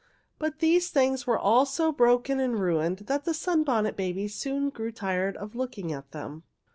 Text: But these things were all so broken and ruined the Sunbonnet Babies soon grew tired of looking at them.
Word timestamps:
But 0.39 0.57
these 0.57 0.89
things 0.89 1.27
were 1.27 1.37
all 1.37 1.63
so 1.63 1.91
broken 1.91 2.39
and 2.39 2.59
ruined 2.59 2.97
the 3.05 3.33
Sunbonnet 3.35 3.95
Babies 3.95 4.33
soon 4.33 4.71
grew 4.71 4.91
tired 4.91 5.37
of 5.37 5.53
looking 5.53 5.93
at 5.93 6.09
them. 6.09 6.41